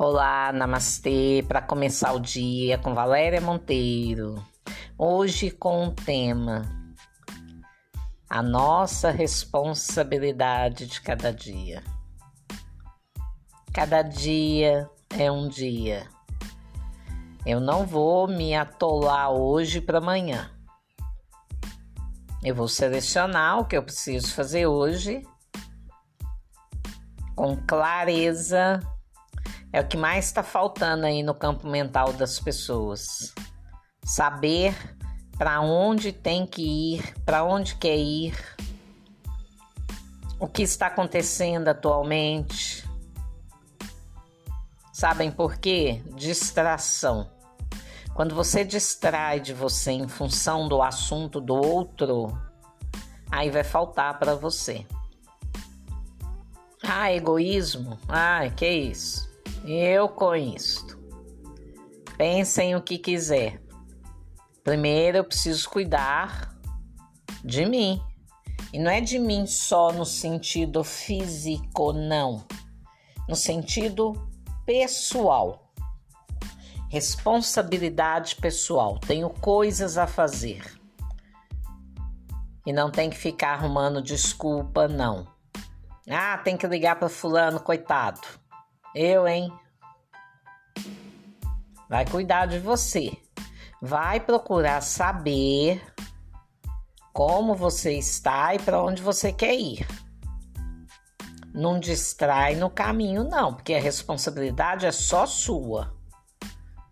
[0.00, 4.36] Olá, namastê, para começar o dia com Valéria Monteiro.
[4.96, 6.62] Hoje com o tema
[8.30, 11.82] A nossa responsabilidade de cada dia.
[13.74, 14.88] Cada dia
[15.18, 16.06] é um dia.
[17.44, 20.48] Eu não vou me atolar hoje para amanhã.
[22.40, 25.26] Eu vou selecionar o que eu preciso fazer hoje
[27.34, 28.80] com clareza
[29.72, 33.34] é o que mais está faltando aí no campo mental das pessoas.
[34.02, 34.74] Saber
[35.36, 38.34] para onde tem que ir, para onde quer ir,
[40.40, 42.88] o que está acontecendo atualmente.
[44.92, 46.02] Sabem por quê?
[46.16, 47.30] Distração.
[48.14, 52.36] Quando você distrai de você em função do assunto do outro,
[53.30, 54.84] aí vai faltar para você.
[56.82, 57.96] Ah, egoísmo?
[58.08, 59.27] Ah, que isso?
[59.70, 60.98] Eu isto.
[62.16, 63.60] Pensem o que quiser.
[64.64, 66.56] Primeiro eu preciso cuidar
[67.44, 68.02] de mim.
[68.72, 72.46] E não é de mim só no sentido físico, não.
[73.28, 74.14] No sentido
[74.64, 75.70] pessoal.
[76.88, 78.98] Responsabilidade pessoal.
[78.98, 80.64] Tenho coisas a fazer.
[82.64, 85.28] E não tem que ficar arrumando desculpa, não.
[86.08, 88.47] Ah, tem que ligar para fulano, coitado.
[88.94, 89.52] Eu, hein?
[91.88, 93.16] Vai cuidar de você.
[93.80, 95.82] Vai procurar saber
[97.12, 99.86] como você está e para onde você quer ir.
[101.54, 105.94] Não distrai no caminho, não, porque a responsabilidade é só sua.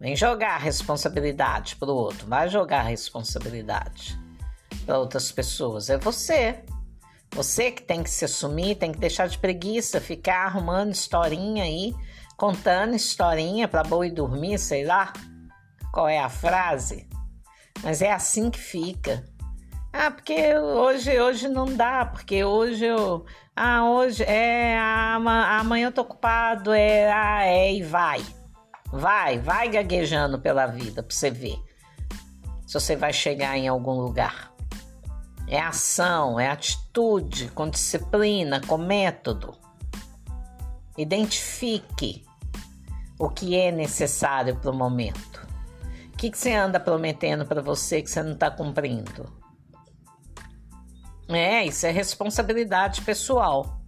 [0.00, 4.18] Vem jogar a responsabilidade para o outro, vai jogar a responsabilidade
[4.84, 5.88] para outras pessoas.
[5.88, 6.64] É você.
[7.36, 11.94] Você que tem que se assumir, tem que deixar de preguiça, ficar arrumando historinha aí,
[12.34, 15.12] contando historinha para boi dormir, sei lá
[15.92, 17.06] qual é a frase.
[17.82, 19.22] Mas é assim que fica.
[19.92, 23.26] Ah, porque hoje, hoje não dá, porque hoje eu.
[23.54, 24.78] Ah, hoje é.
[24.78, 27.12] amanhã eu tô ocupado, é.
[27.12, 28.24] Ah, é, e vai.
[28.90, 31.58] Vai, vai gaguejando pela vida pra você ver
[32.66, 34.55] se você vai chegar em algum lugar.
[35.48, 39.56] É ação, é atitude, com disciplina, com método.
[40.98, 42.24] Identifique
[43.18, 45.46] o que é necessário para o momento.
[46.12, 49.30] O que, que você anda prometendo para você que você não está cumprindo?
[51.28, 53.80] É, isso é responsabilidade pessoal.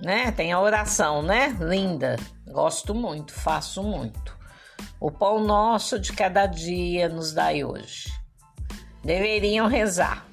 [0.00, 0.30] Né?
[0.32, 1.56] Tem a oração, né?
[1.60, 2.16] Linda.
[2.46, 4.36] Gosto muito, faço muito.
[5.00, 8.12] O pão nosso de cada dia nos dai hoje.
[9.02, 10.26] Deveriam rezar.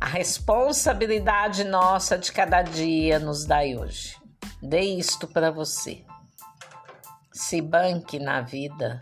[0.00, 4.16] A responsabilidade nossa de cada dia nos dai hoje.
[4.62, 6.04] Dê isto para você.
[7.32, 9.00] Se banque na vida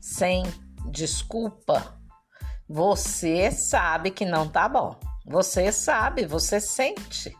[0.00, 0.44] sem
[0.90, 1.98] desculpa.
[2.68, 4.98] Você sabe que não tá bom.
[5.26, 7.36] Você sabe, você sente.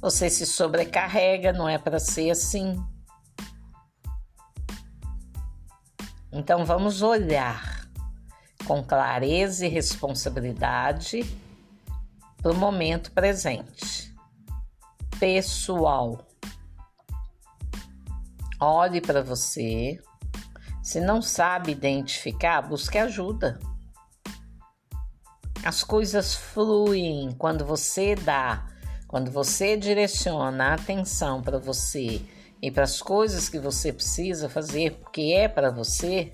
[0.00, 2.80] Você se sobrecarrega, não é para ser assim.
[6.34, 7.88] Então vamos olhar
[8.66, 11.24] com clareza e responsabilidade
[12.42, 14.12] para o momento presente.
[15.20, 16.26] Pessoal,
[18.60, 20.02] olhe para você.
[20.82, 23.60] Se não sabe identificar, busque ajuda.
[25.64, 28.66] As coisas fluem quando você dá,
[29.06, 32.20] quando você direciona a atenção para você
[32.64, 36.32] e para as coisas que você precisa fazer, porque é para você,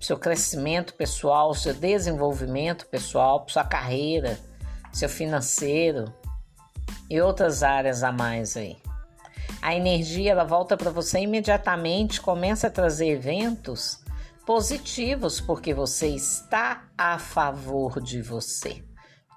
[0.00, 4.36] seu crescimento pessoal, seu desenvolvimento pessoal, sua carreira,
[4.92, 6.12] seu financeiro
[7.08, 8.78] e outras áreas a mais aí.
[9.62, 14.02] A energia ela volta para você imediatamente, começa a trazer eventos
[14.44, 18.82] positivos porque você está a favor de você.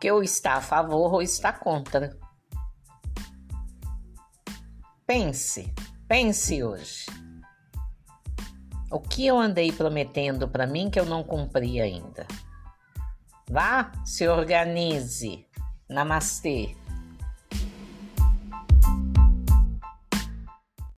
[0.01, 2.18] Que ou está a favor ou está contra.
[5.06, 5.71] Pense,
[6.07, 7.05] Pense hoje.
[8.91, 12.27] O que eu andei prometendo para mim que eu não cumpri ainda?
[13.50, 15.47] Vá, se organize.
[15.89, 16.75] Namastê.